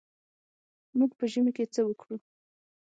[0.97, 2.17] موږ په ژمي کې څه وکړو.